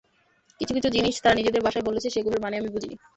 কিছু 0.61 0.73
কিছু 0.77 0.89
জিনিস 0.89 1.15
তারা 1.17 1.35
নিজেদের 1.35 1.65
ভাষায় 1.65 1.87
বলেছে, 1.87 2.07
সেগুলোর 2.09 2.43
মানে 2.43 2.55
আমি 2.57 2.69
বুঝিনি। 2.75 2.95